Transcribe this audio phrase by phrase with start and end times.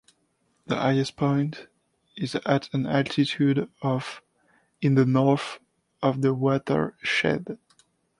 [0.65, 1.67] The highest point
[2.17, 4.23] is at an altitude of
[4.81, 5.59] in the north
[6.01, 7.59] of the watershed.